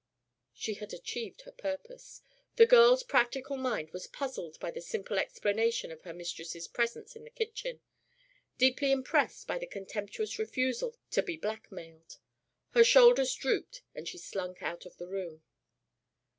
She 0.55 0.73
had 0.73 0.93
achieved 0.93 1.41
her 1.41 1.51
purpose. 1.51 2.23
The 2.55 2.65
girl's 2.65 3.03
practical 3.03 3.55
mind 3.55 3.91
was 3.91 4.07
puzzled 4.07 4.59
by 4.59 4.71
the 4.71 4.81
simple 4.81 5.19
explanation 5.19 5.91
of 5.91 6.01
her 6.01 6.11
mistress' 6.11 6.67
presence 6.67 7.15
in 7.15 7.23
the 7.23 7.29
kitchen, 7.29 7.81
deeply 8.57 8.91
impressed 8.91 9.45
by 9.45 9.59
the 9.59 9.67
contemptuous 9.67 10.39
refusal 10.39 10.97
to 11.11 11.21
be 11.21 11.37
blackmailed. 11.37 12.17
Her 12.71 12.83
shoulders 12.83 13.35
drooped 13.35 13.83
and 13.93 14.07
she 14.07 14.17
slunk 14.17 14.63
out 14.63 14.87
of 14.87 14.97
the 14.97 15.05
room. 15.05 15.43